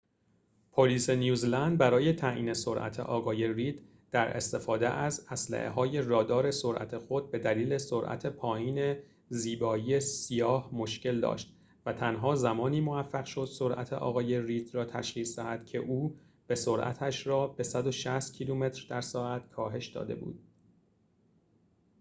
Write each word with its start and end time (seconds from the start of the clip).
پلیس 0.71 1.09
نیوزلند 1.09 1.77
برای 1.77 2.13
تعیین 2.13 2.53
سرعت 2.53 2.99
آقای 2.99 3.53
رید 3.53 3.81
در 4.11 4.27
استفاده 4.27 4.89
از 4.89 5.27
اسلحه 5.29 5.69
های 5.69 6.01
رادار 6.01 6.51
سرعت 6.51 6.97
خود 6.97 7.31
به 7.31 7.39
دلیل 7.39 7.77
سرعت 7.77 8.25
پایین 8.27 8.95
زیبایی 9.29 9.99
سیاه 9.99 10.69
مشکل 10.75 11.19
داشت 11.19 11.53
و 11.85 11.93
تنها 11.93 12.35
زمانی 12.35 12.81
موفق 12.81 13.25
شد 13.25 13.45
سرعت 13.45 13.93
آقای 13.93 14.41
رید 14.41 14.75
را 14.75 14.85
تشخیص 14.85 15.39
دهد 15.39 15.65
که 15.65 15.77
او 15.77 16.17
به 16.47 16.55
سرعتش 16.55 17.27
را 17.27 17.47
به 17.47 17.63
۱۶۰ 17.63 18.31
کیلومتر 18.33 18.85
در 18.89 19.01
ساعت 19.01 19.49
کاهش 19.49 19.87
داده 19.87 20.15
بود 20.15 20.39